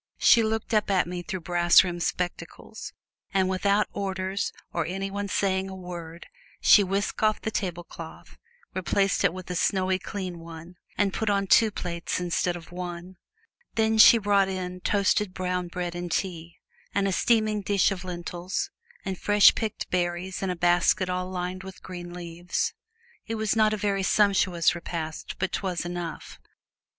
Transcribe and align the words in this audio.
She 0.17 0.41
looked 0.41 0.73
up 0.73 0.89
at 0.89 1.05
me 1.05 1.21
through 1.21 1.41
brass 1.41 1.83
rimmed 1.83 2.01
spectacles, 2.01 2.91
and 3.35 3.47
without 3.47 3.85
orders 3.93 4.51
or 4.73 4.83
any 4.87 5.11
one 5.11 5.27
saying 5.27 5.69
a 5.69 5.75
word 5.75 6.25
she 6.59 6.83
whisked 6.83 7.21
off 7.21 7.39
the 7.39 7.51
tablecloth, 7.51 8.35
replaced 8.73 9.23
it 9.23 9.31
with 9.31 9.51
a 9.51 9.55
snowy, 9.55 9.99
clean 9.99 10.39
one, 10.39 10.77
and 10.97 11.13
put 11.13 11.29
on 11.29 11.45
two 11.45 11.69
plates 11.69 12.19
instead 12.19 12.55
of 12.55 12.71
one. 12.71 13.17
Then 13.75 13.99
she 13.99 14.17
brought 14.17 14.47
in 14.49 14.79
toasted 14.81 15.35
brown 15.35 15.67
bread 15.67 15.93
and 15.93 16.11
tea, 16.11 16.57
and 16.95 17.07
a 17.07 17.11
steaming 17.11 17.61
dish 17.61 17.91
of 17.91 18.03
lentils, 18.03 18.71
and 19.05 19.19
fresh 19.19 19.53
picked 19.53 19.91
berries 19.91 20.41
in 20.41 20.49
a 20.49 20.55
basket 20.55 21.11
all 21.11 21.29
lined 21.29 21.61
with 21.63 21.83
green 21.83 22.11
leaves. 22.11 22.73
It 23.27 23.35
was 23.35 23.55
not 23.55 23.71
a 23.71 23.77
very 23.77 24.01
sumptuous 24.01 24.73
repast, 24.73 25.35
but 25.37 25.51
't 25.51 25.59
was 25.61 25.85
enough. 25.85 26.39